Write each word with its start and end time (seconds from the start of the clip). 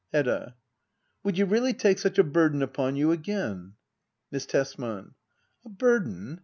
Hedda. 0.11 0.55
Would 1.23 1.37
you 1.37 1.45
really 1.45 1.73
take 1.73 1.99
such 1.99 2.17
a 2.17 2.23
burden 2.23 2.63
upon 2.63 2.95
you 2.95 3.11
again? 3.11 3.73
Miss 4.31 4.47
Tesman. 4.47 5.13
A 5.63 5.69
burden 5.69 6.39